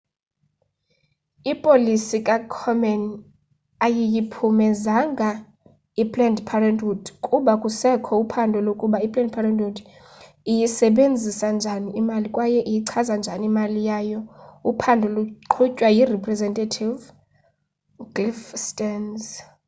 ipolisi 1.51 2.17
kakomen 2.27 3.01
ayiyiphumezanga 3.85 5.29
iplanned 6.03 6.39
parenthood 6.49 7.03
kuba 7.25 7.53
kusekho 7.61 8.13
uphando 8.23 8.57
lokuba 8.67 8.97
i 9.05 9.07
planned 9.11 9.33
parenthood 9.37 9.77
iyisebenzisa 10.51 11.47
njani 11.57 11.89
imali 12.01 12.27
kwaye 12.35 12.59
iyichaza 12.69 13.13
njani 13.19 13.43
imali 13.51 13.79
yayo 13.89 14.19
uphando 14.71 15.05
luqhutywa 15.15 15.87
yirepresentative 15.97 16.99
cliff 18.15 18.39
stearns 18.65 19.25